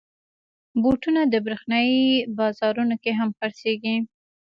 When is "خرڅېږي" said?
3.37-3.95